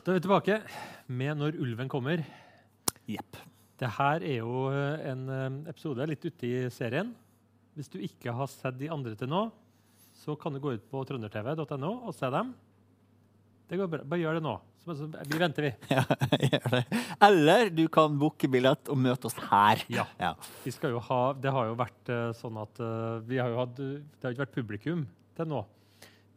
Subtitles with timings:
[0.00, 0.54] Da er vi tilbake
[1.12, 2.24] med 'Når ulven kommer'.
[3.04, 3.36] Jepp.
[3.76, 7.10] Det her er jo en eh, episode litt ute i serien.
[7.76, 9.50] Hvis du ikke har sett de andre til nå,
[10.16, 12.54] så kan du gå ut på trøndertv.no og se dem.
[13.68, 14.00] Det går bra.
[14.04, 14.54] Bare gjør det nå.
[14.80, 15.72] Så, vi venter, vi.
[15.92, 16.04] Ja,
[16.48, 16.84] gjør det.
[17.20, 19.84] Eller du kan booke billett og møte oss her.
[19.92, 20.06] Ja.
[20.18, 20.32] Ja.
[20.64, 23.60] Vi skal jo ha, det har jo vært eh, sånn at eh, vi har jo
[23.60, 25.04] hatt, Det har ikke vært publikum
[25.36, 25.60] til nå.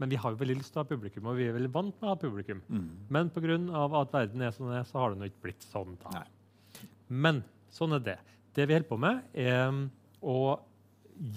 [0.01, 1.95] Men vi har jo veldig lyst til å ha publikum, og vi er veldig vant
[1.99, 2.61] med å ha publikum.
[2.67, 2.85] Mm.
[3.13, 3.57] Men pga.
[4.01, 5.97] at verden er som den er, så har det nå ikke blitt sånn.
[6.01, 6.21] da.
[6.21, 6.85] Nei.
[7.07, 7.43] Men
[7.73, 8.19] sånn er det.
[8.53, 9.69] Det vi holder på med, er
[10.21, 10.39] å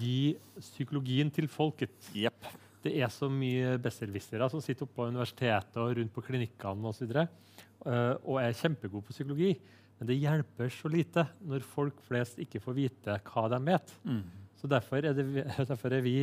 [0.01, 2.09] gi psykologien til folket.
[2.17, 2.49] Yep.
[2.85, 7.13] Det er så mye besserwissere som sitter oppe på universitetet og rundt på klinikkene osv.
[7.13, 9.53] Uh, og er kjempegode på psykologi.
[9.97, 13.93] Men det hjelper så lite når folk flest ikke får vite hva de vet.
[14.05, 14.21] Mm.
[14.57, 15.25] Så derfor er, det,
[15.71, 16.17] derfor er vi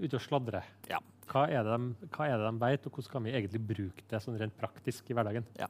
[0.00, 0.68] ute og sladrer.
[0.88, 1.00] Ja.
[1.30, 4.06] Hva er, det de, hva er det de vet, og hvordan kan vi egentlig bruke
[4.10, 5.46] det sånn rent praktisk i hverdagen?
[5.60, 5.68] Ja.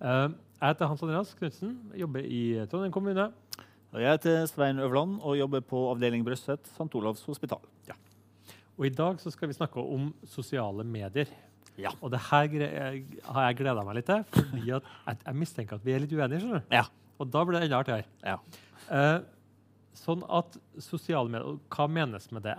[0.00, 0.30] Uh,
[0.60, 3.30] jeg heter Hans Andreas Knutsen, jobber i Trondheim kommune.
[3.90, 6.86] Og jeg heter Svein Øvland og jobber på avdeling Brøstet, St.
[6.94, 7.64] Olavs hospital.
[8.80, 11.28] Og i dag så skal vi snakke om sosiale medier.
[11.76, 11.90] Ja.
[12.00, 15.76] Og det her gre har jeg gleda meg litt til, fordi at jeg, jeg mistenker
[15.76, 16.40] at vi er litt uenige.
[16.40, 16.72] skjønner du?
[16.78, 16.86] Ja.
[17.20, 18.06] Og da blir det enda artigere.
[18.24, 18.38] Ja.
[18.88, 19.18] Uh,
[20.00, 22.56] sånn at sosiale medier, Hva menes med det?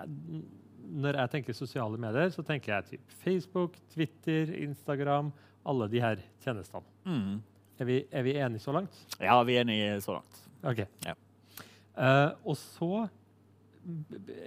[0.92, 5.32] Når jeg tenker sosiale medier, så tenker jeg typ Facebook, Twitter, Instagram,
[5.66, 6.84] alle de her tjenestene.
[7.06, 7.40] Mm.
[7.82, 8.94] Er vi, er vi enige så langt?
[9.22, 10.42] ja, vi er enige så langt.
[10.68, 10.84] OK.
[11.08, 11.16] Ja.
[11.96, 12.92] Uh, og så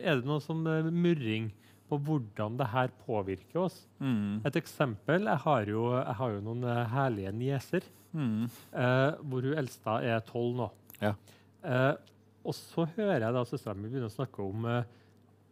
[0.05, 0.63] er det noe sånn
[0.95, 1.49] murring
[1.91, 3.81] på hvordan det her påvirker oss.
[4.01, 4.39] Mm.
[4.49, 8.45] Et eksempel Jeg har jo, jeg har jo noen eh, herlige nieser, Mm.
[8.71, 10.67] uh, hvor hun eldste er tolv nå.
[11.03, 11.17] Ja.
[11.67, 11.97] Uh,
[12.47, 14.85] og så hører jeg da søstera mi begynne å snakke om eh,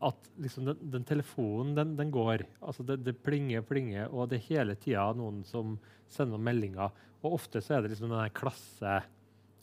[0.02, 2.44] at liksom den, den telefonen den, den går.
[2.60, 5.76] Altså det, det plinger, plinger, og det er hele tida noen som
[6.10, 6.94] sender noen meldinger.
[7.22, 9.00] Og ofte så er det liksom den der klasse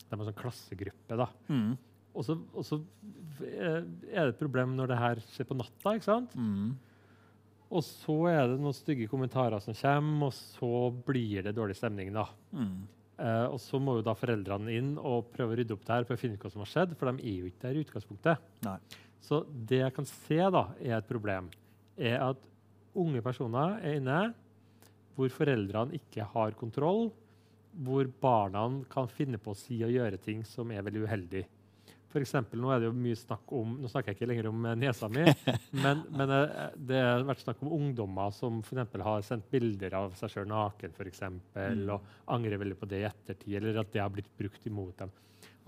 [0.06, 1.18] De har sånn klassegruppe.
[1.20, 1.28] da.
[1.52, 1.74] Mm.
[2.10, 2.80] Og så, og så
[3.46, 5.94] eh, er det et problem når det her skjer på natta.
[5.94, 6.34] ikke sant?
[6.34, 6.72] Mm.
[7.70, 12.10] Og så er det noen stygge kommentarer som kommer, og så blir det dårlig stemning.
[12.16, 12.26] da.
[12.50, 12.80] Mm.
[13.20, 16.08] Eh, og så må jo da foreldrene inn og prøve å rydde opp det her
[16.08, 17.84] for å finne ut hva som har skjedd, for de er jo ikke der i
[17.84, 18.50] utgangspunktet.
[18.66, 18.76] Nei.
[19.20, 21.50] Så det jeg kan se da, er et problem,
[22.00, 22.40] er at
[22.96, 24.20] unge personer er inne
[25.16, 27.10] hvor foreldrene ikke har kontroll,
[27.84, 31.42] hvor barna kan finne på å si og gjøre ting som er veldig uheldig.
[32.10, 34.64] For eksempel, nå er det jo mye snakk om Nå snakker jeg ikke lenger om
[34.66, 35.22] eh, nesa mi,
[35.84, 39.94] men, men eh, det har vært snakk om ungdommer som for eksempel har sendt bilder
[40.00, 41.92] av seg sjøl naken for eksempel, Mm.
[41.94, 45.12] og angrer veldig på det i ettertid, eller at det har blitt brukt imot dem.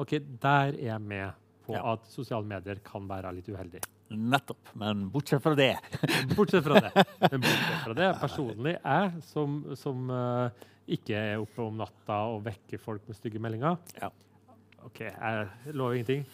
[0.02, 1.30] Ok, Der er jeg med
[1.66, 1.82] på Ja.
[1.94, 3.80] at sosiale medier kan være litt uheldig.
[4.12, 4.72] Nettopp.
[4.76, 5.70] Men bortsett fra det
[6.36, 6.90] Bortsett fra det.
[7.32, 10.50] Men bortsett fra det, personlig jeg, som, som uh,
[10.92, 14.10] ikke er oppe om natta og vekker folk med stygge meldinger Ja.
[14.84, 16.24] OK, jeg lover ingenting.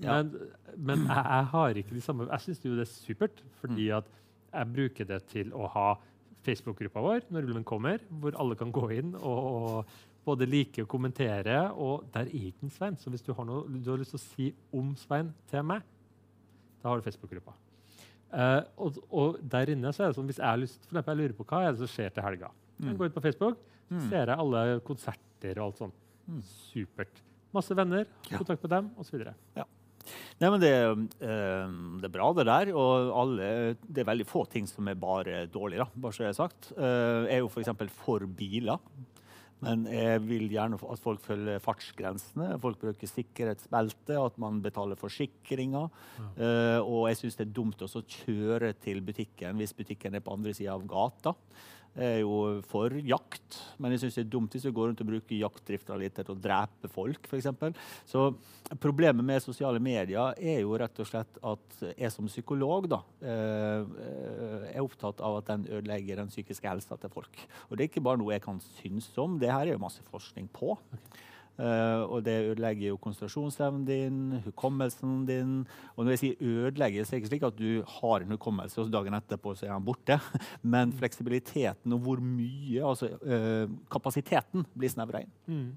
[0.00, 0.22] Ja.
[0.22, 0.32] Men,
[0.78, 3.96] men jeg, jeg har ikke de samme Jeg syns jo det er supert, fordi Mm.
[3.98, 4.12] at
[4.54, 5.88] jeg bruker det til å ha
[6.46, 9.98] Facebook-gruppa vår når ulven kommer, hvor alle kan gå inn og, og
[10.28, 11.58] både like og kommentere.
[11.74, 14.26] Og der er ikke Svein, så hvis du har noe du har lyst til å
[14.26, 15.82] si om Svein til meg,
[16.82, 17.56] da har du Facebook-gruppa.
[18.28, 21.14] Uh, og, og der inne så er det sånn, hvis jeg har lyst, for eksempel,
[21.16, 22.50] jeg lurer på hva er det som skjer til helga.
[22.78, 22.98] Jeg Mm.
[23.00, 23.56] går ut på Facebook,
[23.90, 24.02] Mm.
[24.10, 25.94] ser jeg alle konserter og alt sånt.
[26.28, 26.42] Mm.
[26.44, 27.22] Supert.
[27.56, 28.36] Masse venner, Ja.
[28.36, 29.24] kontakt med dem osv.
[30.40, 30.72] Nei, men det,
[31.20, 32.70] øh, det er bra, det der.
[32.76, 36.34] Og alle, det er veldig få ting som er bare dårlig, da, bare så jeg
[36.34, 36.70] har sagt.
[36.76, 37.68] Uh, er jo f.eks.
[38.04, 38.78] for biler.
[39.64, 45.88] Men jeg vil gjerne at folk følger fartsgrensene, folk bruker sikkerhetsbelte, at man betaler forsikringer.
[46.36, 50.22] Eh, og jeg syns det er dumt også å kjøre til butikken hvis butikken er
[50.24, 51.34] på andre sida av gata.
[51.98, 55.08] Er jo for jakt, men jeg syns det er dumt hvis vi går rundt og
[55.08, 57.48] bruker jaktdrifter til å drepe folk, f.eks.
[58.06, 58.28] Så
[58.78, 63.82] problemet med sosiale medier er jo rett og slett at jeg som psykolog da, eh,
[64.70, 67.42] er opptatt av at den ødelegger den psykiske helsa til folk.
[67.66, 70.04] Og det er ikke bare noe jeg kan synes om, det her er jo masse
[70.12, 70.78] forskning på.
[71.58, 75.56] Eh, og det ødelegger jo konsentrasjonsevnen din, hukommelsen din.
[75.96, 78.78] Og når jeg sier ødelegger, så er det ikke slik at du har en hukommelse,
[78.80, 80.20] og dagen etterpå så er han borte.
[80.74, 85.34] Men fleksibiliteten og hvor mye, altså uh, kapasiteten, blir snevra inn.
[85.50, 85.68] Mm.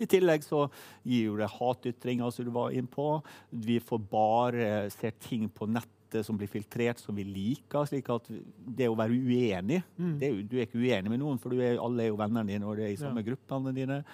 [0.00, 0.64] I tillegg så
[1.04, 3.10] gir jo det hatytringer, som du var inne på.
[3.50, 7.84] Vi får bare se ting på nettet som blir filtrert som vi liker.
[7.86, 10.18] slik at det å være uenig Mm.
[10.18, 12.16] det er jo, Du er ikke uenig med noen, for du er, alle er jo
[12.16, 14.04] vennene dine, og det er i samme gruppene dine.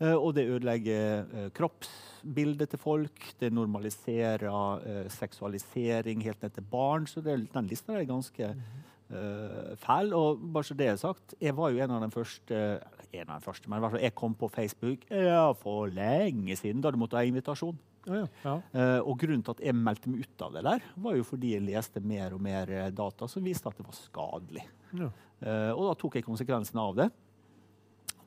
[0.00, 3.26] Eh, og det ødelegger uh, kroppsbildet til folk.
[3.40, 7.06] Det normaliserer eh, seksualisering helt ned til barn.
[7.06, 10.14] Så det, den lista er ganske uh, fæl.
[10.16, 12.80] Og bare så det er sagt, jeg var jo en av de første
[13.10, 16.54] en av de første, men i hvert fall jeg kom på Facebook ja, for lenge
[16.58, 17.78] siden, da du måtte ha invitasjon.
[18.08, 18.52] Ja, ja.
[18.72, 21.54] Uh, og grunnen til at jeg meldte meg ut av det der, var jo fordi
[21.56, 24.64] jeg leste mer og mer eh, data som viste at det var skadelig.
[24.96, 25.10] Ja.
[25.40, 27.10] Uh, og da tok jeg konsekvensen av det.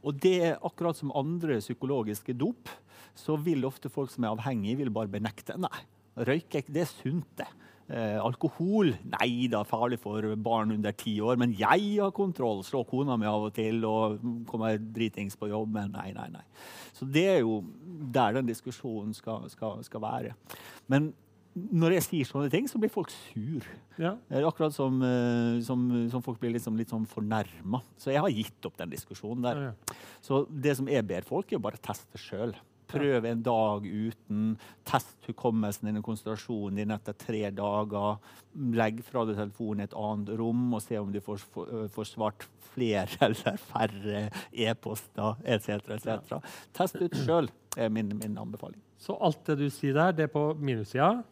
[0.04, 2.72] Og det er akkurat som andre psykologiske dop,
[3.16, 5.56] så vil ofte folk som er avhengige, vil bare benekte.
[5.62, 5.84] Nei,
[6.28, 7.50] røyke det er sunt, det.
[7.92, 11.36] Eh, alkohol nei da, farlig for barn under ti år.
[11.40, 12.64] Men jeg har kontroll.
[12.66, 15.74] Slå kona mi av og til og kommer dritings på jobb.
[15.76, 16.46] Men nei, nei, nei.
[16.96, 17.60] Så det er jo
[18.14, 20.34] der den diskusjonen skal, skal, skal være.
[20.92, 21.12] Men
[21.54, 23.66] når jeg sier sånne ting, så blir folk sur.
[24.02, 24.16] Ja.
[24.42, 27.84] Akkurat som, eh, som, som folk blir liksom litt sånn fornærma.
[28.02, 29.64] Så jeg har gitt opp den diskusjonen der.
[29.68, 32.56] Ja, Så det som jeg ber folk, er å bare teste sjøl.
[32.94, 34.56] Prøv en dag uten.
[34.86, 38.18] Test hukommelsen din og konsentrasjonen din etter tre dager.
[38.54, 42.10] Legg fra deg telefonen i et annet rom og se om du får, får, får
[42.12, 45.94] svart flere eller færre e-poster etc.
[45.98, 46.42] etc.
[46.74, 48.82] Test ut sjøl, er min, min anbefaling.
[49.02, 51.24] Så alt det du sier der, det er på minussida.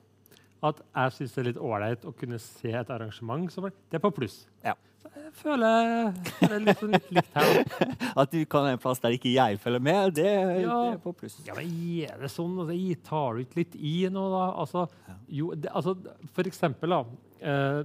[0.64, 3.52] At jeg syns det er litt ålreit å kunne se et arrangement.
[3.52, 4.46] som er- Det er på pluss.
[4.64, 4.76] Ja.
[5.02, 7.66] Så jeg føler det er litt, sånn litt likt her.
[8.22, 10.26] At du kan en plass der ikke jeg følger med, det,
[10.62, 10.76] Ja.
[10.92, 11.40] det er på pluss.
[11.48, 11.66] Ja, men
[12.06, 12.54] er det sånn?
[12.62, 14.44] Altså, jeg tar du ikke litt i nå, da?
[14.62, 14.88] Altså,
[15.28, 15.96] jo, det, altså,
[16.32, 17.02] for eksempel, da.
[17.42, 17.84] Eh,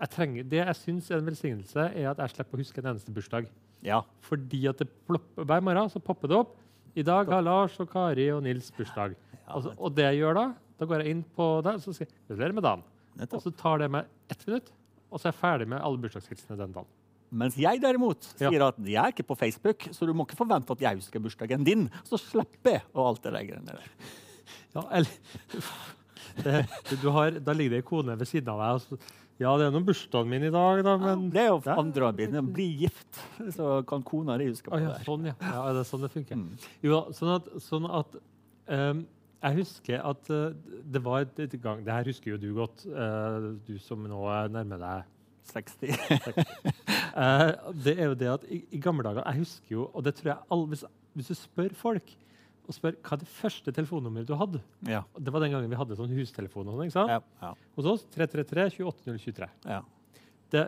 [0.00, 2.90] jeg trenger, det jeg syns er en velsignelse, er at jeg slipper å huske en
[2.96, 3.46] eneste bursdag.
[3.86, 4.02] Ja.
[4.26, 6.56] Fordi at det plopper, hver morgen så popper det opp.
[6.96, 9.14] I dag har Lars og Kari og Nils bursdag.
[9.46, 10.44] Altså, og det jeg gjør da,
[10.78, 12.82] da går jeg inn på det og så sier gratulerer med dagen.
[13.30, 14.72] Og så tar det meg ett minutt,
[15.10, 16.90] og så er jeg ferdig med alle bursdagshilsenene den dagen.
[17.34, 18.50] Mens jeg derimot Ja.
[18.50, 21.20] sier at jeg er ikke på Facebook, så du må ikke forvente at jeg husker
[21.22, 21.88] bursdagen din.
[22.06, 23.88] Så slipper jeg å alt det der greiene der.
[24.74, 25.10] Ja, eller
[26.44, 26.66] det,
[27.02, 28.74] du har, Da ligger det ei kone ved siden av deg.
[28.74, 28.98] Og så,
[29.42, 31.76] ja, det er nå bursdagen min i dag, da, men Det er jo Ja.
[31.80, 32.52] andre biten.
[32.54, 33.18] Bli gift,
[33.56, 35.04] så kan kona di huske på ah, ja, det.
[35.06, 35.34] sånn, ja.
[35.40, 35.72] ja.
[35.72, 36.36] Det er sånn det funker.
[36.36, 36.58] Mm.
[36.82, 38.16] Jo, sånn at, sånn at
[38.68, 39.06] ehm,
[39.44, 40.54] Jeg husker at eh,
[40.94, 44.22] det var et, et gang Det her husker jo du godt, eh, du som nå
[44.32, 45.10] er nærmer deg
[45.52, 46.44] 60.
[47.14, 47.50] Eh,
[47.84, 50.32] det er jo det at i, i gamle dager Jeg husker jo, og det tror
[50.32, 50.80] jeg alle, hvis,
[51.14, 52.08] hvis du spør folk
[52.64, 54.58] og spør hva er det første telefonnummeret du hadde
[54.88, 55.02] Ja.
[55.14, 56.72] Det var den gangen vi hadde sånn hustelefon.
[56.72, 57.12] og sånn?
[57.12, 57.20] Ja.
[57.42, 57.52] Ja.
[57.76, 59.48] Hos oss 333 28023.
[59.68, 59.78] ja.
[60.50, 60.64] Det,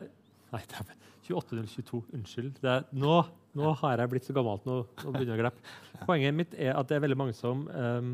[0.53, 1.03] nei, dæven.
[1.27, 2.03] 28022.
[2.21, 2.61] Unnskyld.
[2.63, 3.17] Det, er- nå,
[3.59, 5.75] nå har jeg blitt så gammel at nå, nå begynner jeg å glippe.
[6.09, 8.13] Poenget mitt er at det er veldig mange som ehm,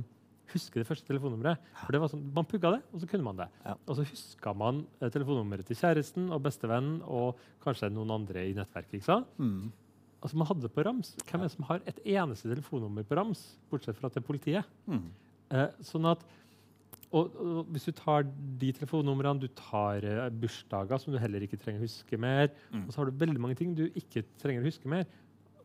[0.53, 1.59] husker det første telefonnummeret.
[1.83, 3.49] For det var sånn, Man pugga det, og så kunne man det.
[3.65, 3.75] Ja.
[3.87, 8.55] Og så huska man eh, telefonnummeret til kjæresten og bestevennen og kanskje noen andre i
[8.57, 8.95] nettverket.
[9.01, 9.27] ikke sant?
[9.39, 9.71] Mm.
[10.23, 11.15] Altså, Man hadde det på rams.
[11.27, 13.41] Hvem er det som har et eneste telefonnummer på rams,
[13.73, 14.65] bortsett fra til politiet?
[14.87, 15.09] Mm.
[15.51, 16.23] Eh, sånn at,
[17.13, 21.59] og, og Hvis du tar de telefonnumrene, du tar eh, bursdager som du heller ikke
[21.61, 22.87] trenger å huske mer, Mm.
[22.87, 25.05] og så har du veldig mange ting du ikke trenger å huske mer.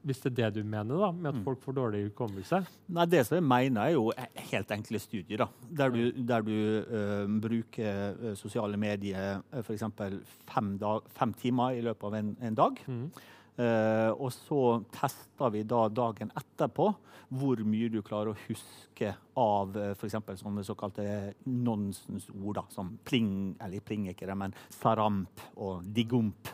[0.06, 1.44] Hvis det er det du mener da, med at Mm.
[1.44, 2.66] folk får dårlig hukommelse.
[2.90, 4.12] Nei, Det som jeg mener, er jo
[4.52, 5.38] helt enkle studier.
[5.38, 6.52] da, Der du, der du
[6.84, 9.84] eh, bruker sosiale medier f.eks.
[10.48, 12.80] Fem, dag- fem timer i løpet av en, en dag.
[12.88, 13.12] Mm.
[13.60, 16.92] Uh, og så tester vi da dagen etterpå
[17.34, 20.14] hvor mye du klarer å huske av uh, f.eks.
[20.44, 26.48] sånne såkalte nonsensord, da, som pling, eller pling ikke det, men saramp og digump.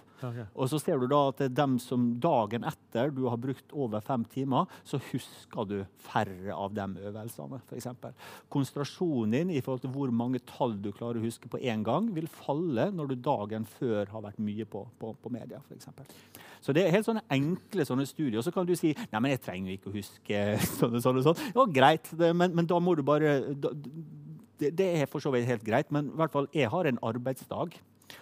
[0.54, 3.74] Og så ser du da at det er dem som dagen etter du har brukt
[3.76, 5.76] over fem timer, så husker du
[6.06, 7.60] færre av de øvelsene.
[7.76, 8.16] Eksempel.
[8.54, 12.10] Konsentrasjonen din i forhold til hvor mange tall du klarer å huske på én gang,
[12.16, 15.62] vil falle når du dagen før har vært mye på, på, på media.
[15.74, 16.08] Eksempel.
[16.64, 18.40] så det er helt sånne enkle sånne studier.
[18.42, 20.44] Og så kan du si nei, men jeg trenger ikke å huske
[20.80, 21.22] sånn sånn.
[21.22, 21.48] og sånn.
[21.56, 23.74] Ja, greit, det, men, men da må du bare da,
[24.62, 27.02] det, det er for så vidt helt greit, men i hvert fall, jeg har en
[27.04, 27.76] arbeidsdag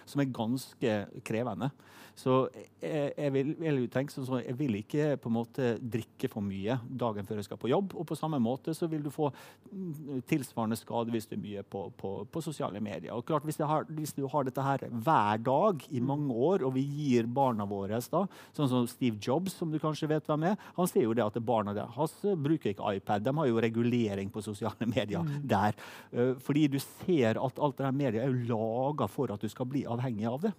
[0.06, 0.94] som er ganske
[1.26, 1.70] krevende.
[2.18, 2.36] Så
[2.82, 6.76] jeg, jeg, vil, jeg, tenke sånn, jeg vil ikke på en måte drikke for mye
[6.86, 7.94] dagen før jeg skal på jobb.
[7.98, 11.64] Og på samme måte så vil du få mm, tilsvarende skade hvis du er mye
[11.64, 13.12] på, på, på sosiale medier.
[13.16, 16.76] Og klart, hvis, har, hvis, du har dette her hver dag i mange år, og
[16.76, 18.24] vi gir barna våre da,
[18.56, 20.58] Sånn som Steve Jobs, som du kanskje vet hvem er.
[20.76, 23.24] Han sier jo det at barna hans bruker ikke iPad.
[23.24, 25.76] De har jo regulering på sosiale medier der.
[26.12, 29.68] Uh, fordi du ser at alt det her media er laga for at du skal
[29.70, 30.52] bli avhengig av det.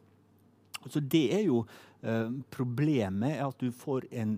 [0.92, 1.62] Så det er jo
[2.04, 4.36] eh, Problemet er at du får en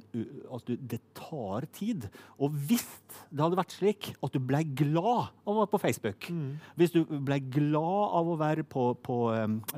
[0.53, 2.07] at du, Det tar tid.
[2.37, 2.85] Og hvis
[3.31, 6.57] det hadde vært slik at du ble glad av å være på Facebook Mm.
[6.77, 9.17] Hvis du ble glad av å være på, på,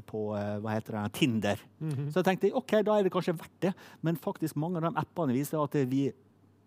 [0.07, 2.07] på eh, hva heter det, Tinder Mhm.
[2.11, 3.73] Så jeg tenkte ok, da er det kanskje verdt det.
[4.01, 6.07] Men faktisk mange av de appene viser at vi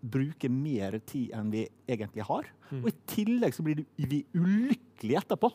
[0.01, 2.47] bruker mer tid enn vi egentlig har.
[2.71, 2.81] Mm.
[2.83, 5.51] Og i tillegg så blir vi ulykkelige etterpå.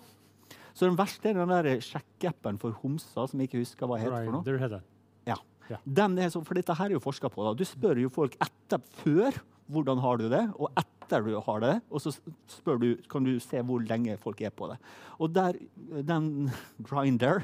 [0.77, 4.27] Så den verste er den der sjekkeappen for homser, som jeg ikke husker hva heter
[4.29, 4.81] for noe.
[5.29, 5.39] Ja.
[5.73, 5.81] Ja.
[5.83, 7.43] Den er så, for dette her er jo forska på.
[7.47, 7.55] Da.
[7.57, 9.39] Du spør jo folk etter før
[9.73, 11.73] hvordan har du det, og etter du har det.
[11.91, 12.13] Og så
[12.53, 14.77] spør du, kan du se hvor lenge folk er på det.
[15.19, 15.59] Og der,
[16.07, 16.53] den
[16.87, 17.43] grinder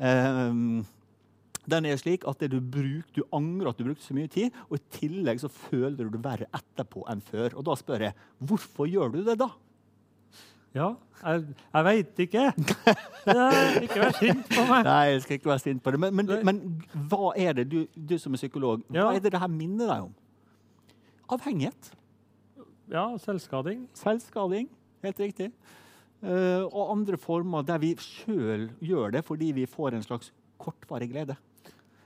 [0.00, 0.80] um,
[1.70, 4.54] den er slik at det du, bruk, du angrer at du brukte så mye tid,
[4.68, 7.54] og i tillegg så føler du det verre etterpå enn før.
[7.60, 8.16] Og da spør jeg
[8.48, 9.50] hvorfor gjør du det da?
[10.74, 10.92] Ja,
[11.24, 12.42] jeg, jeg veit ikke.
[13.82, 14.84] Ikke vær sint på meg.
[14.86, 16.00] Nei, jeg skal ikke være sint på det.
[16.04, 16.60] Men, men, men
[17.10, 19.08] hva er det, du, du som er psykolog, Ja.
[19.08, 20.14] hva er det det her minner deg om?
[21.34, 21.90] Avhengighet.
[22.90, 23.84] Ja, selvskading.
[23.98, 24.70] Selvskading.
[25.04, 25.50] Helt riktig.
[26.22, 31.08] Uh, og andre former der vi sjøl gjør det fordi vi får en slags kortvarig
[31.12, 31.36] glede.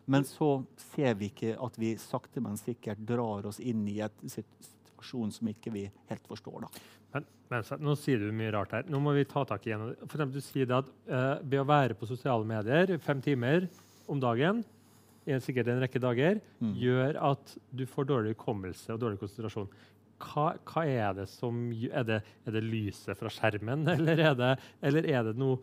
[0.06, 0.59] Men så
[0.92, 5.49] ser vi ikke at vi sakte, men sikkert drar oss inn i et situasjon som
[5.50, 6.66] ikke vi helt forstår.
[6.66, 6.85] da.
[7.14, 8.85] Men, men nå sier du mye rart her.
[8.90, 9.90] Nå må vi ta tak i en.
[10.04, 13.68] For eksempel, du sier at uh, ved å være på sosiale medier fem timer
[14.11, 14.64] om dagen,
[15.40, 16.75] sikkert en rekke dager, Mm.
[16.76, 19.71] gjør at du får dårlig hukommelse og dårlig konsentrasjon.
[20.21, 24.50] Hva, hva er det som er det, er det lyset fra skjermen, eller er det,
[24.85, 25.59] eller er det noe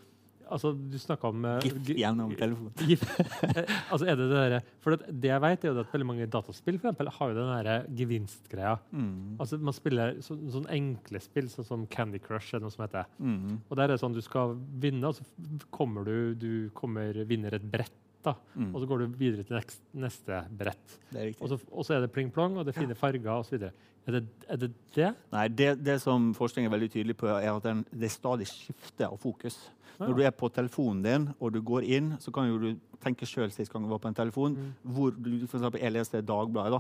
[0.52, 2.74] Altså, du snakka om gift GIF gjennom telefonen.
[2.90, 3.06] GIF.
[3.48, 6.08] Eh, altså, er det det der, For det, det jeg vet, er jo at veldig
[6.10, 8.76] mange dataspill for eksempel, har jo den der gevinstgreia.
[8.92, 9.38] Mm.
[9.42, 12.52] Altså, man spiller så, sånn enkle spill, sånn som Candy Crush.
[12.54, 13.08] eller noe som heter.
[13.20, 13.60] Mm.
[13.70, 17.56] Og der er det sånn du skal vinne, og så kommer du, du kommer, vinner
[17.58, 17.96] et brett.
[18.22, 18.76] da, Mm.
[18.76, 19.56] Og så går du videre til
[19.98, 20.98] neste, brett.
[21.42, 23.64] Og så, og så er det pling-plong, og det er fine farger osv.
[24.08, 25.10] Er, det, er det det?
[25.32, 29.06] Nei, det, det som forskning er veldig tydelig på, er at den, det stadig skifter
[29.12, 29.60] av fokus.
[30.00, 30.08] Ja.
[30.08, 32.72] Når du er på telefonen din og du går inn, så kan jo du
[33.04, 34.72] tenke sjøl sist gang du var på en telefon, Mm.
[34.96, 36.80] hvor du for eksempel, Jeg leste Dagbladet da,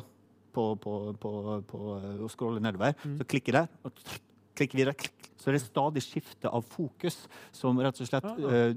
[0.53, 1.77] på, på, på, på,
[2.25, 2.93] og scroller nedover.
[3.05, 3.17] Mm.
[3.21, 3.91] Så klikker der, og
[4.55, 4.93] klikker videre.
[4.97, 5.17] Klikk.
[5.41, 7.15] Så det er stadig skifte av fokus
[7.55, 8.27] som rett og slett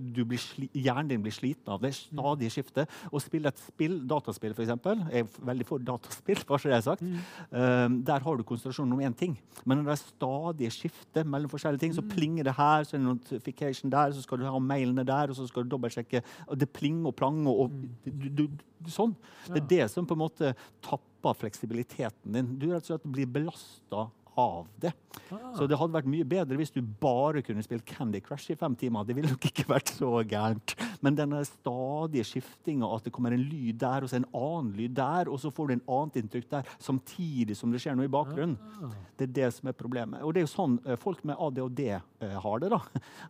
[0.01, 0.41] du blir
[0.73, 1.83] hjernen din blir sliten av.
[1.83, 2.87] Det er stadig skifte.
[3.13, 4.73] Å spille et spill, dataspill f.eks.,
[5.13, 7.05] jeg er veldig for dataspill, bare så det er sagt.
[7.05, 7.19] Mm.
[7.53, 9.37] Um, der har du konsentrasjonen om én ting.
[9.69, 12.09] Men når det er stadig skifte mellom forskjellige ting, så Mm.
[12.17, 15.37] plinger det her, så er det notification der, så skal du ha mailene der, og
[15.37, 16.23] så skal du dobbeltsjekke.
[16.57, 17.77] Det plinger og planger og
[18.09, 19.13] du, du, du, sånn.
[19.53, 19.69] Det er Mm.
[19.69, 22.59] Det som på en måte tapper fleksibiliteten din.
[22.59, 24.09] Du rett og slett blir belasta
[24.41, 24.93] av det.
[25.31, 25.53] Ah.
[25.57, 28.75] Så det hadde vært mye bedre hvis du bare kunne spilt Candy Crush i fem
[28.77, 29.05] timer.
[29.07, 30.75] Det ville nok ikke vært så gærent.
[31.05, 34.95] Men denne stadige skiftinga, at det kommer en lyd der, og så en annen lyd
[34.97, 38.13] der, og så får du en annet inntrykk der, samtidig som det skjer noe i
[38.13, 38.57] bakgrunnen.
[38.83, 38.95] Ah.
[39.19, 40.23] Det er det som er problemet.
[40.25, 42.71] Og det er jo sånn eh, folk med ADHD eh, har det.
[42.75, 42.81] da.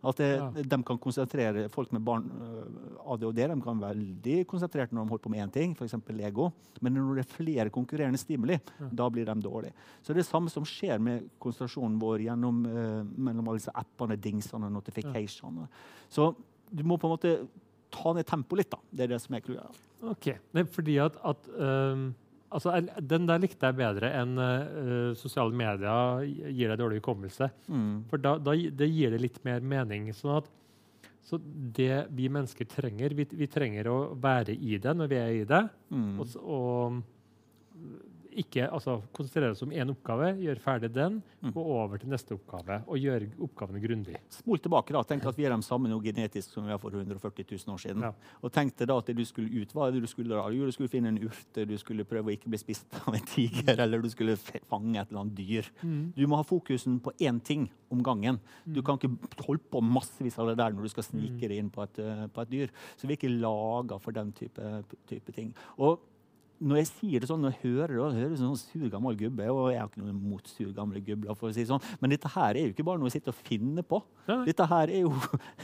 [0.09, 0.49] At det, Ja.
[0.55, 5.09] de kan konsentrere Folk med barn, eh, ADHD de kan være veldig konsentrerte når de
[5.13, 5.95] holder på med én ting, f.eks.
[6.15, 6.49] Lego.
[6.81, 8.89] Men når det er flere konkurrerende stimuli, Ja.
[8.91, 9.73] da blir de dårlige.
[10.01, 13.73] Så det er det samme som skjer med konsentrasjonen vår gjennom eh, mellom alle disse
[13.75, 15.67] appene, dingsene og notificationene.
[16.09, 16.33] Så
[16.71, 17.33] du må på en måte
[17.95, 18.71] ta ned tempoet litt.
[18.73, 18.79] da.
[18.91, 19.81] Det er det som er clouet.
[20.05, 20.27] OK.
[20.35, 22.09] Er fordi at, at um,
[22.49, 27.49] altså, Den der likte jeg bedre enn uh, sosiale medier gir deg dårlig hukommelse.
[27.71, 28.03] Mm.
[28.11, 30.11] For da, da det gir det litt mer mening.
[30.13, 30.51] sånn at
[31.25, 35.31] så det vi mennesker trenger Vi, vi trenger å være i det når vi er
[35.39, 36.19] i det, Mm.
[36.19, 36.99] og, og
[38.35, 41.51] ikke altså, konsentrere oss om én oppgave, gjøre ferdig den, Mm.
[41.53, 44.15] gå over til neste oppgave og gjøre oppgavene grundig.
[44.33, 44.91] Spol tilbake.
[44.93, 47.73] da, Tenk at vi er de samme nå genetisk som vi var for 140 000
[47.75, 48.01] år siden.
[48.01, 48.11] Ja.
[48.41, 50.47] Og tenk deg da at det du skulle ut, hva er det du skulle da?
[50.49, 53.21] Jo, du skulle finne en urte, du skulle prøve å ikke bli spist av en
[53.29, 55.69] tiger, eller du skulle fange et eller annet dyr.
[56.17, 58.39] Du må ha fokusen på én ting om gangen.
[58.65, 59.13] Du kan ikke
[59.45, 62.25] holde på massevis av det der når du skal snike det inn på et, eh,
[62.33, 62.69] på et dyr.
[62.97, 65.53] Så vi er ikke laga for den type, type ting.
[65.77, 65.99] Og
[66.63, 68.91] når jeg sier det sånn, når jeg hører det, da høres det som en sur
[68.91, 69.47] gammel gubbe.
[69.51, 71.87] Og jeg har ikke noe imot sur gamle gubler, for å si det sånn.
[72.01, 73.99] Men dette her er jo ikke bare noe jeg sitter og finner på.
[74.29, 74.37] Nei.
[74.47, 75.11] Dette her er jo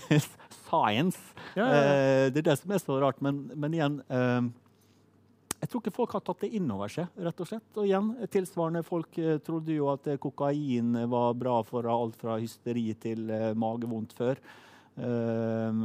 [0.68, 1.22] science.
[1.56, 1.94] Ja, ja, ja.
[1.94, 3.22] Eh, det er det som er så rart.
[3.24, 4.50] Men, men igjen eh,
[5.62, 7.70] Jeg tror ikke folk har tatt det inn over seg, rett og slett.
[7.78, 12.90] Og igjen, tilsvarende folk eh, trodde jo at kokain var bra for alt fra hysteri
[13.00, 14.44] til magevondt før.
[15.00, 15.78] Eh,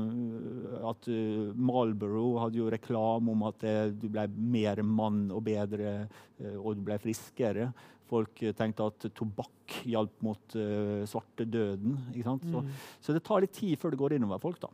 [0.90, 5.98] at eh, Marlboro hadde jo reklame om at eh, du ble mer mann og bedre,
[6.58, 7.70] og du ble friskere.
[8.06, 11.96] Folk tenkte at tobakk hjalp mot uh, svartedøden.
[12.22, 12.44] sant?
[12.46, 12.68] Så, Mm.
[13.02, 14.60] så det tar litt tid før det går innover folk.
[14.60, 14.68] da.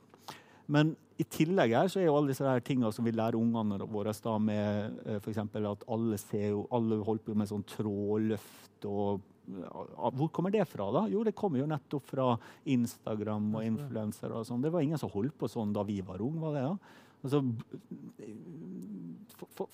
[0.72, 4.14] Men i tillegg her så er jo alle disse tingene som vi lærer ungene våre
[4.24, 5.20] da med f.eks.
[5.24, 10.52] for eksempel at alle ser jo, alle holder på med sånn trådløft og Hvor kommer
[10.54, 11.00] det fra, da?
[11.10, 12.26] Jo, det kommer jo nettopp fra
[12.70, 14.62] Instagram og influensere og sånn.
[14.62, 16.62] Det var ingen som holdt på sånn da vi var unge, var det?
[16.70, 16.76] da?
[17.22, 17.42] Altså,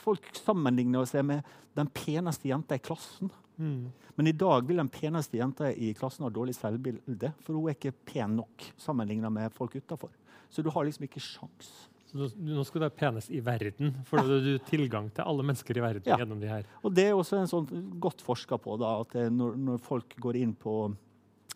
[0.00, 3.30] folk sammenligner seg med den peneste jenta i klassen.
[3.56, 3.88] Mm.
[4.16, 7.76] Men i dag vil den peneste jenta i klassen ha dårlig selvbilde, for hun er
[7.76, 10.12] ikke pen nok sammenligna med folk utafor.
[10.50, 11.70] Så du har liksom ikke sjans.
[12.08, 15.44] Så nå skal du være penest i verden, for da har du tilgang til alle
[15.44, 16.08] mennesker i verden.
[16.08, 16.16] Ja.
[16.22, 16.64] gjennom de her.
[16.80, 17.68] Og Det er også en sånn
[18.00, 20.78] godt forska på da, at når, når, folk går inn på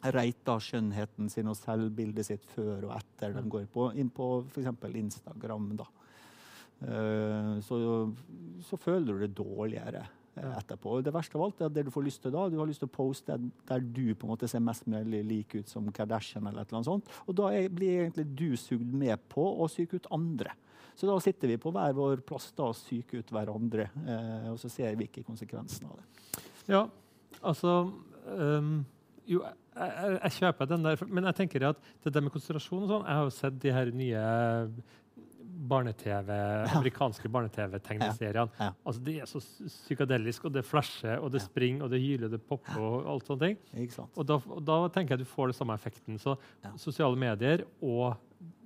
[0.02, 4.68] Reita skjønnheten sin og selvbildet sitt før og etter de går på, inn på f.eks.
[4.98, 5.86] Instagram, da,
[6.82, 7.78] uh, så,
[8.66, 10.02] så, føler du det dårligere
[10.36, 11.00] etterpå.
[11.04, 12.46] Det verste av alt er at det du får lyst til da.
[12.48, 13.36] Du har lyst til å poste
[13.68, 16.46] der du på en måte ser mest mulig lik ut som Kardashian.
[16.46, 17.10] eller et eller annet sånt.
[17.26, 20.54] Og da blir egentlig du sugd med på å psyke ut andre.
[20.94, 24.58] Så da sitter vi på hver vår plass da og psyker ut hverandre, eh, og
[24.60, 26.42] så ser vi ikke konsekvensen av det.
[26.68, 26.82] Ja,
[27.40, 27.92] altså
[28.26, 28.84] um,
[29.26, 32.84] Jo, jeg, jeg, jeg, kjøper den der, men jeg tenker at det der med konsentrasjon
[32.84, 34.22] og sånn Jeg har jo sett de her nye
[35.68, 36.30] barne-TV,
[36.76, 38.50] amerikanske barne-TV-tegneseriene.
[38.58, 38.68] Ja.
[38.68, 38.72] Ja.
[38.84, 42.34] Altså, det er så psykadelisk, og det flasher, og det springer, og det hyler, og
[42.34, 42.80] det popper.
[42.80, 43.60] og alt sånne ting.
[44.16, 46.18] Og da, og da, tenker jeg du får det samme effekten.
[46.22, 46.36] Så
[46.80, 48.16] sosiale medier og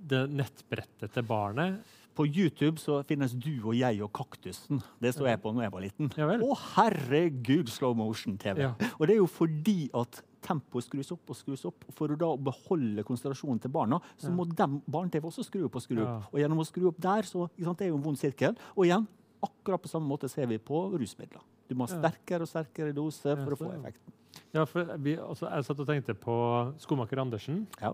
[0.09, 4.81] det nettbrettet til barnet på YouTube så finnes du og jeg og kaktusen.
[5.01, 6.09] Det så jeg på når jeg var liten.
[6.17, 8.63] Ja Å, herregud, slow motion-TV!
[8.65, 8.73] Ja.
[8.97, 11.85] Og det er jo fordi at tempoet skrus opp og skrus opp.
[11.95, 14.67] For å da beholde konsentrasjonen til barna, så må ja.
[14.67, 16.31] barne-TV også skru opp og skru opp.
[16.31, 18.57] Og gjennom å skru opp der, så sant, det er jo en vond sirkel.
[18.75, 19.07] Og igjen,
[19.45, 21.43] akkurat på samme måte ser vi på rusmidler.
[21.67, 24.15] Du må ha sterkere og sterkere dose for å få effekten.
[24.55, 26.35] Ja, for vi, altså, Jeg satt og tenkte på
[26.81, 27.59] skomaker Andersen.
[27.81, 27.91] Ja.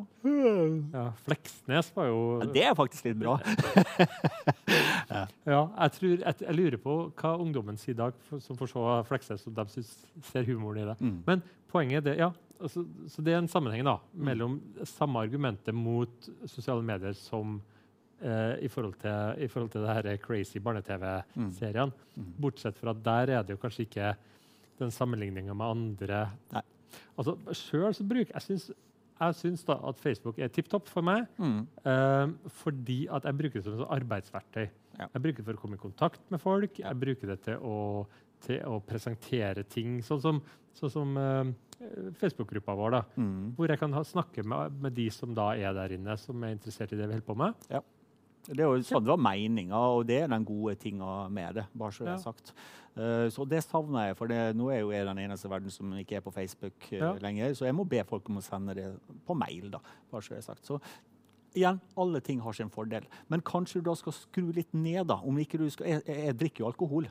[0.94, 3.36] ja Fleksnes var jo ja, Det er faktisk litt bra.
[5.13, 5.25] ja.
[5.50, 8.74] ja, jeg, tror, jeg, jeg, lurer på hva ungdommen sier i dag, for, som får
[8.74, 9.94] se Fleksnes, og de synes,
[10.30, 10.98] ser humoren i det.
[11.02, 11.20] Mm.
[11.28, 14.25] Men poenget er det, ja, altså, så det er en sammenheng da, mm.
[14.30, 17.58] mellom samme argumentet mot sosiale medier som
[18.22, 21.90] eh, i, forhold til, i, forhold til, det her crazy barne-TV-seriene.
[22.16, 22.22] Mm.
[22.22, 22.38] Mm.
[22.46, 24.13] Bortsett fra at der er det jo kanskje ikke
[24.82, 26.24] den sammenligninga med andre.
[26.53, 26.63] Nei.
[27.18, 28.70] Altså, selv så bruker jeg syns,
[29.13, 31.27] jeg syns da at Facebook er tipp topp for meg.
[31.38, 31.62] Mm.
[31.86, 34.65] Uh, fordi at jeg bruker det som et arbeidsverktøy.
[35.00, 35.08] Ja.
[35.08, 36.80] Jeg bruker det for å komme i kontakt med folk.
[36.82, 37.77] Jeg bruker det til å,
[38.46, 40.42] til å presentere ting, sånn som,
[40.77, 41.53] sånn som uh,
[42.20, 42.98] Facebook-gruppa vår.
[42.98, 43.41] da, mm.
[43.58, 46.56] Hvor jeg kan ha, snakke med, med, de som da er der inne, som er
[46.58, 47.67] interessert i det vi holder på med.
[47.74, 47.84] Ja.
[48.47, 51.67] Det er jo sånn det var meninga, og det er den gode tinga med det.
[51.79, 52.53] bare så det er sagt.
[52.93, 55.95] Uh, så det savner jeg, for det, nå er jo jeg den eneste verden som
[55.97, 57.13] ikke er på Facebook uh, ja.
[57.23, 57.56] lenger.
[57.58, 58.89] Så jeg må be folk om å sende det
[59.25, 59.71] på mail.
[59.73, 60.67] da, bare så det er sagt.
[60.67, 60.82] Så
[61.58, 63.06] igjen, alle ting har sin fordel.
[63.32, 65.06] Men kanskje du da skal skru litt ned.
[65.08, 67.08] da, om ikke du skal, Jeg, jeg drikker jo alkohol,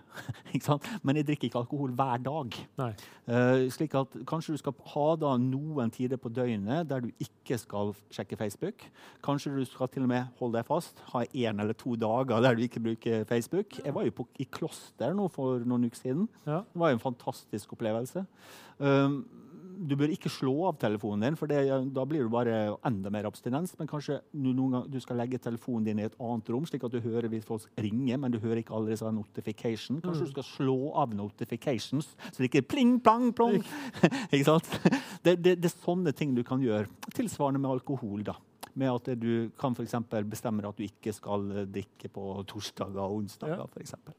[1.04, 2.58] men jeg drikker ikke alkohol hver dag.
[2.78, 7.58] Uh, slik at Kanskje du skal ha da noen tider på døgnet der du ikke
[7.58, 8.86] skal sjekke Facebook.
[9.24, 12.56] Kanskje du skal til og med holde deg fast, ha én eller to dager der
[12.56, 13.78] du ikke bruker Facebook.
[13.84, 16.28] Jeg var jo på, i kloster nå for noen uker siden.
[16.46, 16.62] Ja.
[16.66, 18.26] Det var jo en fantastisk opplevelse.
[18.78, 19.22] Um,
[19.72, 21.62] du bør ikke slå av telefonen din, for det,
[21.94, 23.74] da blir du bare enda mer abstinens.
[23.78, 26.86] Men kanskje du, noen gang, du skal legge telefonen din i et annet rom, slik
[26.86, 30.00] at du hører hvis folk ringer, men du hører ikke alle disse notification.
[30.04, 30.30] Kanskje mm.
[30.30, 33.60] du skal slå av notifications, så det ikke pling, plang, plong.
[34.32, 34.70] ikke sant?
[35.22, 36.88] Det, det, det, er sånne ting du kan gjøre.
[37.16, 38.24] Tilsvarende med alkohol.
[38.26, 38.38] da
[38.72, 39.84] med at du kan for
[40.24, 43.58] bestemme at du ikke skal drikke på torsdager og onsdager.
[43.60, 43.66] Ja.
[43.68, 44.14] For eksempel.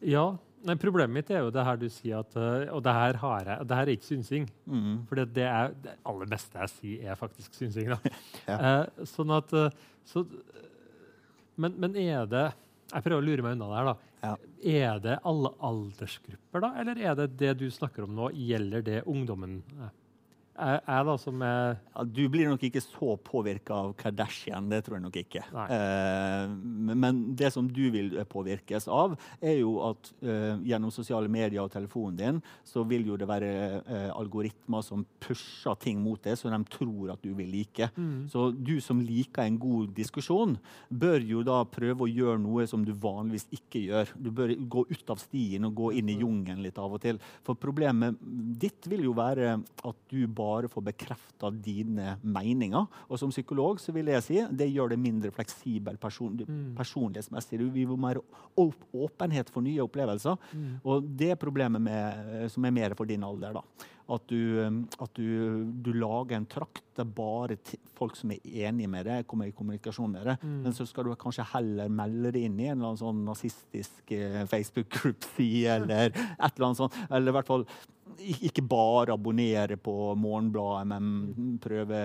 [0.00, 0.24] ja,
[0.62, 3.48] Nei, Problemet mitt er jo det her du sier at uh, Og det her, har
[3.48, 4.48] jeg, det her er ikke synsing.
[4.66, 4.92] Mm.
[5.08, 7.90] For det, er, det aller beste jeg sier, er faktisk synsing.
[8.50, 8.58] ja.
[8.58, 9.68] uh, sånn at uh,
[10.06, 10.24] så,
[11.60, 12.46] men, men, er det
[12.92, 13.90] Jeg prøver å lure meg unna det her.
[13.90, 14.12] da.
[14.22, 14.36] Ja.
[14.72, 16.70] Er det alle aldersgrupper, da?
[16.82, 19.60] Eller er det det du snakker om nå, gjelder det ungdommen?
[20.52, 24.82] Jeg, jeg da som er ja, Du blir nok ikke så påvirka av Kardashian, det
[24.84, 25.42] tror jeg nok ikke.
[25.64, 26.52] Eh,
[27.02, 31.72] men det som du vil påvirkes av, er jo at eh, gjennom sosiale medier og
[31.72, 36.52] telefonen din, så vil jo det være eh, algoritmer som pusher ting mot deg som
[36.52, 37.88] de tror at du vil like.
[37.96, 38.28] Mm.
[38.32, 42.84] Så du som liker en god diskusjon, bør jo da prøve å gjøre noe som
[42.84, 44.14] du vanligvis ikke gjør.
[44.20, 47.20] Du bør gå ut av stien og gå inn i jungelen litt av og til.
[47.46, 52.88] For problemet ditt vil jo være at du bare bare få bekrefta dine meninger.
[53.08, 56.74] Og som psykolog så vil jeg si det gjør det mindre fleksibel person, mm.
[56.78, 57.60] personlighetsmessig.
[57.62, 58.20] Vi vil mer
[58.58, 60.38] åpenhet for nye opplevelser.
[60.52, 60.68] Mm.
[60.84, 63.60] Og det er problemet med, som er mer for din alder.
[63.60, 63.88] da.
[64.10, 64.58] At du,
[64.98, 67.56] at du, du lager en trakt der bare
[67.96, 70.42] folk som er enige med deg, kommer i kommunikasjon med deg.
[70.42, 70.58] Mm.
[70.66, 74.14] Men så skal du kanskje heller melde det inn i en eller annen sånn nazistisk
[74.16, 76.98] eh, Facebook-group-side eller et eller annet sånt.
[77.08, 77.66] Eller i hvert fall
[78.42, 82.00] ikke bare abonnere på Morgenbladet, men prøve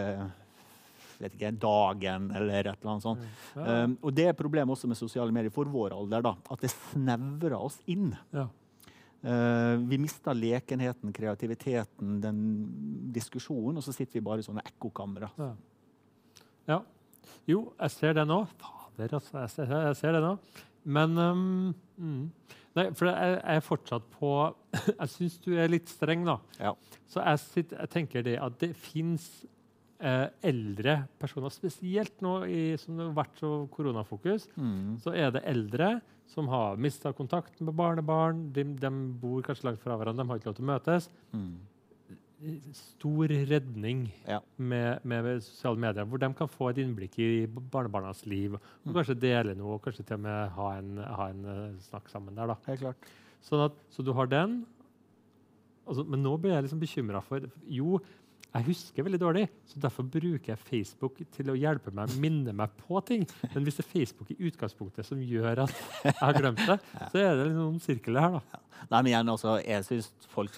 [1.21, 3.25] vet ikke, Dagen eller et eller annet sånt.
[3.57, 3.83] Ja.
[3.85, 6.23] Um, og det er problemet også med sosiale medier for vår alder.
[6.29, 8.11] da, At det snevrer oss inn.
[8.35, 8.47] Ja.
[9.25, 12.41] Uh, vi mister lekenheten, kreativiteten, den
[13.15, 15.31] diskusjonen, og så sitter vi bare i sånne ekkokamre.
[15.41, 15.49] Ja.
[16.69, 16.79] ja.
[17.49, 18.43] Jo, jeg ser det nå.
[18.61, 19.41] Fader, altså.
[19.41, 20.35] Jeg ser, jeg ser det nå.
[20.87, 22.23] Men um, mm.
[22.77, 24.31] Nei, for jeg, jeg er fortsatt på
[24.99, 26.37] Jeg syns du er litt streng, da.
[26.61, 26.75] Ja.
[27.09, 29.25] Så jeg, sitter, jeg tenker det at det fins
[29.99, 34.97] eh, eldre personer, spesielt nå i, som det har vært så koronafokus, Mm.
[35.01, 38.51] så er det eldre som har mista kontakten med barnebarn.
[38.53, 38.89] De, de
[39.21, 41.09] bor kanskje langt fra hverandre, de har ikke lov til å møtes.
[41.33, 41.55] Mm.
[42.77, 44.41] Stor redning Ja.
[44.57, 48.53] med, med sosiale medier, hvor de kan få et innblikk i barnebarnas liv.
[48.85, 52.09] Og kanskje dele noe, og kanskje til og med ha en, ha en eh, snakk
[52.13, 52.47] sammen der.
[52.53, 52.55] da.
[52.67, 53.09] Helt klart.
[53.41, 54.59] Sånn at, så du har den.
[55.87, 57.97] Altså, men nå blir jeg liksom bekymra for Jo,
[58.57, 62.73] jeg husker veldig dårlig, så derfor bruker jeg Facebook til å hjelpe meg, minne meg
[62.79, 63.25] på ting.
[63.53, 66.79] Men hvis det er Facebook i utgangspunktet som gjør at jeg har glemt det,
[67.11, 68.63] så er det noen sirkler her, da.
[68.87, 70.57] Nei, men igjen, også, jeg synes folk,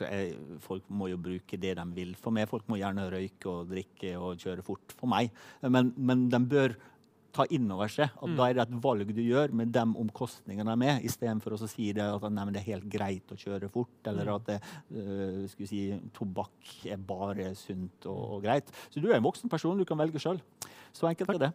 [0.61, 2.13] folk må jo bruke det de vil.
[2.19, 4.95] For meg, folk må gjerne røyke og drikke og kjøre fort.
[4.99, 5.31] For meg.
[5.63, 6.75] Men, men de bør
[7.31, 8.35] ta inn over seg at Mm.
[8.37, 11.91] da er det et valg du gjør med de omkostningene de er istedenfor å si
[11.93, 14.35] det at nei, det er helt greit å kjøre fort, eller Mm.
[14.35, 14.61] at det,
[14.95, 18.65] øh, si, tobakk er bare sunt og, og greit.
[18.89, 20.39] Så du er en voksen person, du kan velge sjøl.
[20.91, 21.53] Så enkelt er det.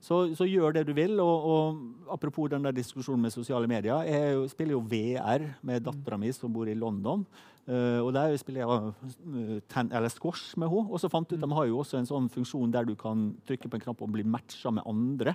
[0.00, 1.18] Så, så gjør det du vil.
[1.18, 4.04] Og, og apropos den der diskusjonen med sosiale medier.
[4.06, 7.26] Jeg er spiller jo VR med dattera mi som bor i London.
[7.66, 8.92] Eh, og der spiller jeg
[9.26, 10.90] eh, ten, eller squash med henne.
[10.90, 12.94] Og så fant jeg ut at de har jo også en sånn funksjon der du
[12.98, 15.34] kan trykke på en knapp og bli matcha med andre.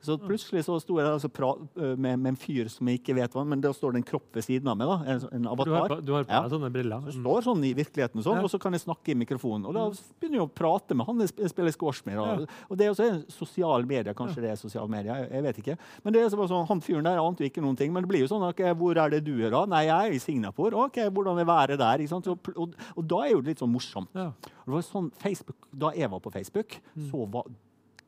[0.00, 2.86] Så plutselig så sto jeg der og så pra, eh, med, med en fyr som
[2.86, 4.86] jeg ikke vet hva men da står det en kropp ved siden av meg.
[4.86, 5.88] da, En, en Du har avatar.
[5.96, 6.42] på, du har på Ja.
[6.48, 7.00] sånne briller.
[7.10, 8.42] Så står sånn i virkeligheten, sånn, Ja.
[8.44, 9.66] og så kan jeg snakke i mikrofonen.
[9.66, 9.88] Og da
[10.20, 12.16] begynner jeg å prate med han jeg spiller squash med.
[12.16, 12.46] Og, Ja.
[12.70, 15.78] og det er også sosiale medier, kanskje det er sosiale medier, jeg, jeg vet ikke.
[16.04, 17.92] Men det er så sånn, han fyren der ante ikke noen ting.
[17.92, 19.64] Men det blir jo sånn okay, hvor er det du er da?
[19.66, 20.74] Nei, jeg er i Singapore.
[20.74, 21.98] Ok, hvordan er været der?
[21.98, 22.26] Ikke sant?
[22.28, 24.08] Og, og, og da er jo det litt sånn morsomt.
[24.14, 24.30] Ja.
[24.40, 27.10] Det var sånn Facebook, Da jeg var på Facebook, Mm.
[27.10, 27.42] så var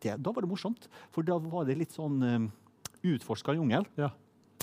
[0.03, 0.89] det, da var det morsomt.
[1.15, 2.51] For da var det litt sånn um,
[3.03, 3.87] utforska jungel.
[4.01, 4.11] Ja.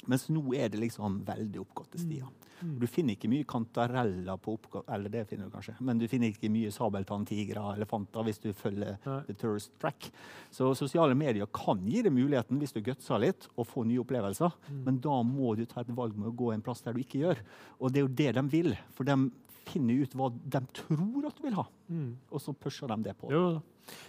[0.07, 2.27] Mens nå er det liksom veldig oppgåtte stier.
[2.61, 2.75] Mm.
[2.81, 5.75] Du finner ikke mye kantareller på oppgåtte Eller det finner du kanskje.
[5.83, 9.17] Men du finner ikke mye sabeltanntigre og elefanter hvis du følger Nei.
[9.27, 10.07] the tourist track.
[10.53, 14.55] Så sosiale medier kan gi deg muligheten, hvis du gutser litt, å få nye opplevelser.
[14.71, 14.79] Mm.
[14.87, 17.21] Men da må du ta et valg med å gå en plass der du ikke
[17.25, 17.43] gjør.
[17.81, 18.73] Og det er jo det de vil.
[18.97, 19.19] For de
[19.67, 22.17] finner ut hva de tror at du vil ha, Mm.
[22.31, 23.29] og så pusher de det på.
[23.31, 23.61] Jo.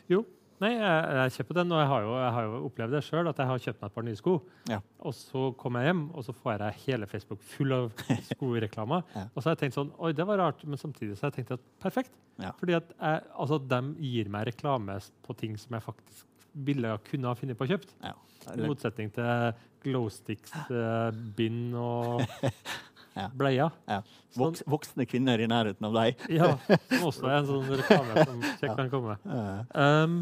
[0.08, 0.24] jo.
[0.60, 3.28] Nei, jeg, jeg kjøper den, og jeg har jo, jeg har jo opplevd det sjøl,
[3.30, 4.32] at jeg har kjøpt meg et par nye sko.
[4.72, 4.78] Ja.
[5.06, 7.90] Og så kommer jeg hjem, og så får jeg hele Facebook full av
[8.32, 9.04] skoreklamer.
[9.14, 9.26] Ja.
[9.34, 10.64] Og så har jeg tenkt sånn Oi, det var rart.
[10.66, 12.10] Men samtidig så har jeg tenkt at perfekt.
[12.42, 12.50] Ja.
[12.58, 16.26] Fordi at jeg, altså, de gir meg reklame på ting som jeg faktisk
[16.68, 17.94] ville kunne ha funnet på å kjøpt.
[18.02, 18.16] Ja.
[18.56, 19.52] I motsetning til
[19.84, 22.24] glowsticks, eh, bind og
[23.18, 23.24] Ja.
[23.34, 23.72] bleier.
[23.90, 24.00] Ja.
[24.30, 26.20] Sånn- Voks, voksne kvinner i nærheten av deg.
[26.30, 26.52] Ja,
[26.90, 29.16] som også er en sånn reklame som kjekt kan komme.
[29.74, 30.20] Um,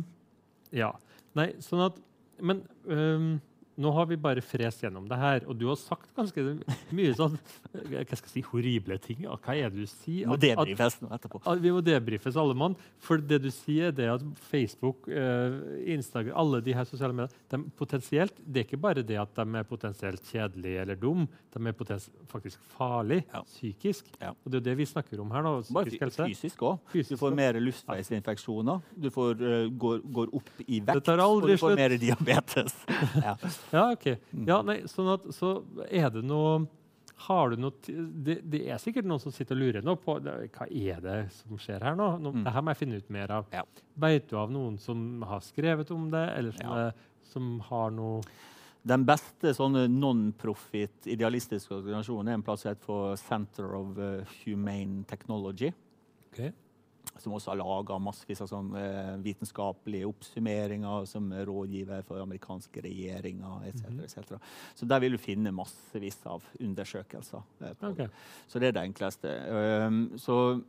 [0.77, 0.93] ja.
[1.37, 2.03] Nei, sånn at
[2.45, 2.59] Men
[2.93, 3.29] um,
[3.79, 6.43] nå har vi bare frest gjennom det her, og du har sagt ganske
[6.97, 7.37] mye sånn
[7.73, 9.25] hva skal jeg si, horrible ting.
[9.27, 10.27] Hva er det du sier?
[10.31, 11.41] Må At- debrifes nå etterpå.
[11.43, 12.77] at- at vi må debrifes alle mann.
[12.99, 17.31] For det du sier, er det at Facebook, eh, Instagram, alle de her sosiale mediene
[17.51, 21.67] de potensielt, Det er ikke bare det at de er potensielt kjedelige eller dum, de
[21.67, 23.43] er faktisk farlige Ja.
[23.43, 24.05] psykisk.
[24.21, 24.31] Ja.
[24.31, 25.63] Og det er jo det vi snakker om her nå.
[25.63, 26.29] Psykisk helse.
[26.29, 26.79] fysisk òg.
[26.93, 28.83] Du får mer luftveisinfeksjoner.
[28.99, 30.95] Du får, uh, går, går opp i vekt.
[30.95, 31.77] Det tar og du får slutt.
[31.77, 32.75] mer diabetes.
[33.23, 33.35] ja.
[33.73, 34.07] Ja, ok.
[34.47, 35.59] Ja, nei, sånn at, så
[35.91, 36.67] er det noe
[37.17, 37.73] har du noe,
[38.27, 41.57] det, det er sikkert noen som sitter og lurer nå på hva er det som
[41.61, 42.11] skjer her nå.
[42.21, 42.43] nå Mm.
[42.45, 43.47] Dette må jeg finne ut mer av.
[43.57, 43.63] Ja.
[44.05, 46.75] Vet du av noen som har skrevet om det, eller som, Ja.
[46.77, 48.21] det, som har noe
[48.87, 54.37] Den beste sånne non-profit idealistiske organisasjonen er en plass som heter for Center of eh,
[54.45, 55.73] Humane Technology.
[56.29, 56.53] Ok.
[57.19, 62.83] Som også har laga massevis av sånn, eh, vitenskapelige oppsummeringer som er rådgiver for amerikanske
[62.85, 63.85] regjeringer etc.
[63.85, 64.39] et etc.
[64.75, 67.43] Så der vil du finne massevis av undersøkelser.
[67.63, 68.11] eh, på Ok.
[68.49, 69.33] Så det er det enkleste.
[70.21, 70.61] Så,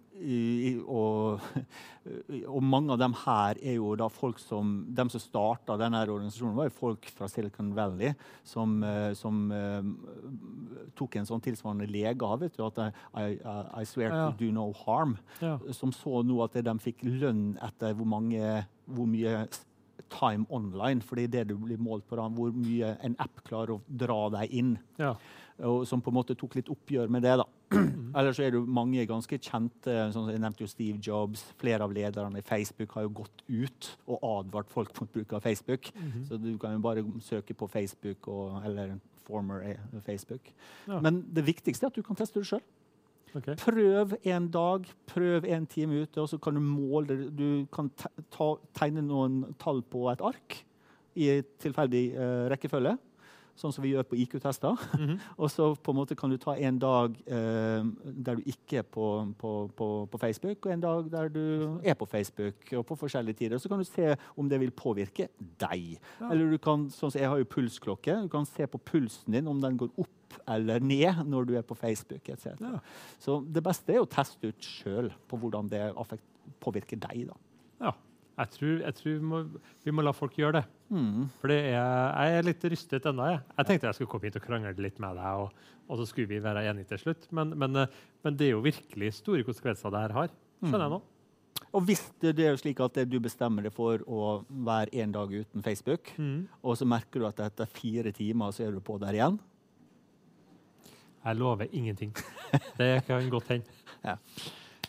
[0.88, 1.42] og,
[2.56, 6.56] og mange av dem her er jo da folk som De som starta denne organisasjonen,
[6.58, 8.14] var jo folk fra Silicon Valley
[8.48, 9.52] som, eh, som
[10.98, 12.40] tok en sånn tilsvarende lege av.
[12.40, 14.32] vet du, at I, I, I swear Ja.
[14.32, 15.18] to do no harm.
[15.42, 15.58] Ja.
[15.72, 19.48] Som så nå at de fikk lønn etter hvor, mange, hvor mye
[20.14, 21.02] time online.
[21.04, 22.16] For det er det du blir målt på.
[22.20, 24.78] da, Hvor mye en app klarer å dra deg inn.
[25.00, 25.16] ja.
[25.66, 27.38] og som på en måte tok litt oppgjør med det.
[27.42, 27.46] da.
[28.18, 31.44] Eller så er det mange ganske kjente sånn Jeg nevnte jo Steve Jobs.
[31.60, 35.44] Flere av lederne i Facebook har jo gått ut og advart folk mot bruk av
[35.44, 35.92] Facebook.
[36.30, 40.54] Så du kan jo bare søke på Facebook og, eller former eh, Facebook.
[40.88, 41.02] Ja.
[41.04, 42.64] Men det viktigste er at du kan teste det sjøl.
[43.36, 43.50] Ok.
[43.60, 47.28] Prøv en dag, prøv en time ute, og så kan du måle.
[47.36, 47.92] Du kan
[48.78, 50.62] tegne noen tall på et ark
[51.18, 52.96] i tilfeldig uh, rekkefølge,
[53.58, 54.78] sånn som vi gjør på IQ-tester.
[54.98, 55.16] Mhm.
[55.42, 58.88] og så på en måte kan du ta en dag eh, der du ikke er
[58.88, 59.08] på,
[59.40, 61.46] på, på, på Facebook, og en dag der du
[61.84, 63.62] er på Facebook, og på forskjellige tider.
[63.62, 65.98] Så kan du se om det vil påvirke deg.
[66.20, 66.32] Ja.
[66.32, 69.50] Eller du kan, sånn som jeg har jo pulsklokke, du kan se på pulsen din
[69.50, 70.14] om den går opp
[70.48, 72.60] eller ned når du er på Facebook etc.
[72.60, 72.80] Ja.
[73.24, 75.86] Så det beste er å teste ut sjøl på hvordan det
[76.64, 77.30] påvirker deg.
[77.32, 77.40] da.
[77.88, 77.96] ja.
[78.38, 79.38] Jeg tror, jeg tror vi, må,
[79.88, 80.66] vi må la folk gjøre det.
[80.94, 81.24] Mm.
[81.42, 83.26] For jeg er litt rystet ennå.
[83.32, 83.42] Jeg.
[83.58, 86.30] jeg tenkte jeg skulle komme hit og krangle litt med deg, og, og så skulle
[86.30, 87.26] vi være enige til slutt.
[87.34, 90.36] Men, men, eh, men det er jo virkelig store konsekvenser det her har.
[90.62, 91.02] Skjønner jeg nå.
[91.74, 94.28] Og hvis det det er jo slik at du bestemmer deg for å
[94.70, 96.46] være en dag uten Facebook, Mm.
[96.62, 99.40] og så merker du at etter fire timer så er du på der igjen
[101.26, 102.14] Jeg lover ingenting.
[102.78, 103.66] Det kan godt hende.
[104.06, 104.16] Ja.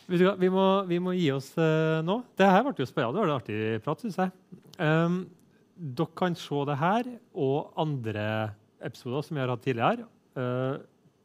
[0.09, 2.21] Vet vi må, vi må gi oss uh, nå.
[2.39, 3.13] Det her ble jo spennende.
[3.13, 4.31] Det var en artig prat, syns jeg.
[4.81, 5.19] Um,
[5.77, 8.23] dere kan se det her og andre
[8.85, 10.07] episoder som vi har hatt tidligere,
[10.39, 10.79] uh,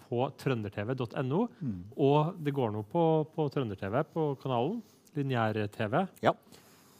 [0.05, 1.47] på trøndertv.no.
[1.65, 1.79] Mm.
[1.97, 4.83] Og det går nå på, på Trønder-TV på kanalen.
[5.17, 6.05] Lineær-TV.
[6.27, 6.35] Ja.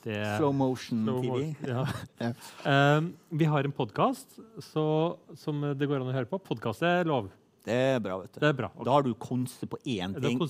[0.05, 1.29] Det Slow motion Slow TV.
[1.29, 1.85] Motion, Ja.
[2.25, 2.97] Ja.
[2.97, 4.39] Um, vi har en podkast
[4.73, 6.41] som det går an å høre på.
[6.49, 7.29] Podkast er lov.
[7.65, 8.41] Det er bra, vet du.
[8.43, 8.69] Det er bra.
[8.85, 10.41] Da har du konse på én ting.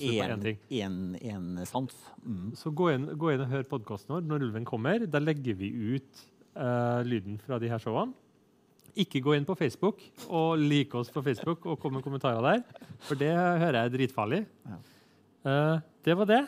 [0.81, 1.95] En én sans.
[2.25, 2.49] Mm.
[2.59, 5.05] Så gå inn, gå inn og hør podkasten vår når ulven kommer.
[5.07, 6.25] Der legger vi ut
[6.59, 8.11] uh, lyden fra de her showene.
[8.99, 12.85] Ikke gå inn på Facebook og like oss på Facebook og kom med kommentarer der,
[13.03, 14.39] for det hører jeg er dritfarlig.
[15.45, 16.39] Eh, det var det.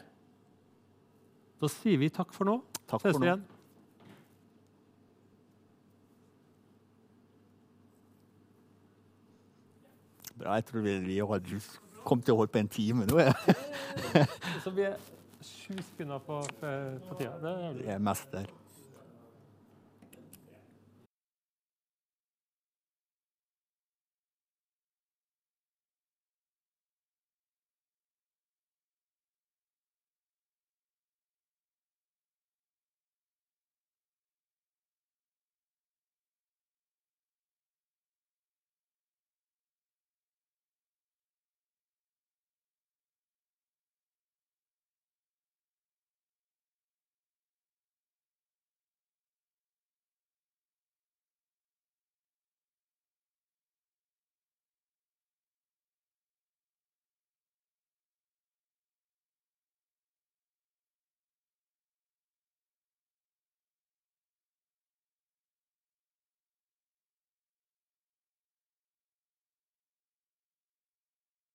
[1.59, 2.61] Da sier vi takk for nå.
[2.87, 3.27] Takk Ses for nå.
[3.27, 3.43] igjen.
[10.37, 11.41] Bra, jeg tror vi, har
[12.05, 13.25] kommet til å holde på en time nå.
[14.63, 14.95] Så vi er
[15.41, 17.35] sju spinner på, på tida.
[17.41, 18.66] Det er det er mest mester.